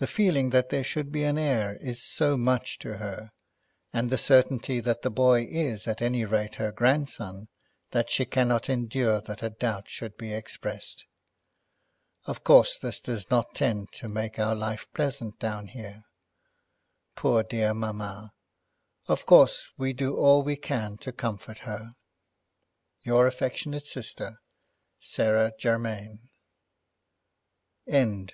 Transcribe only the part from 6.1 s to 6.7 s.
rate her